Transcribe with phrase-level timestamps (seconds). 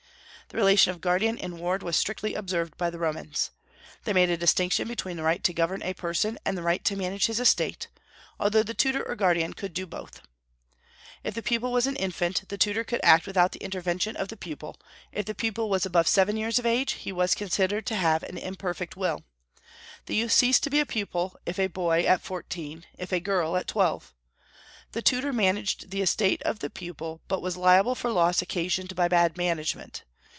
[0.53, 3.51] The relation of guardian and ward was strictly observed by the Romans.
[4.03, 6.97] They made a distinction between the right to govern a person and the right to
[6.97, 7.87] manage his estate,
[8.37, 10.21] although the tutor or guardian could do both.
[11.23, 14.35] If the pupil was an infant, the tutor could act without the intervention of the
[14.35, 14.75] pupil;
[15.13, 18.37] if the pupil was above seven years of age, he was considered to have an
[18.37, 19.23] imperfect will.
[20.05, 23.55] The youth ceased to be a pupil, if a boy, at fourteen; if a girl,
[23.55, 24.13] at twelve.
[24.91, 29.07] The tutor managed the estate of the pupil, but was liable for loss occasioned by
[29.07, 30.03] bad management.